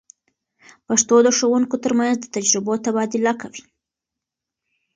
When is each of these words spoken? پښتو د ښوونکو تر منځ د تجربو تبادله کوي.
پښتو 0.87 1.15
د 1.25 1.27
ښوونکو 1.37 1.75
تر 1.83 1.91
منځ 1.99 2.15
د 2.19 2.25
تجربو 2.35 2.73
تبادله 2.85 3.33
کوي. 3.41 3.63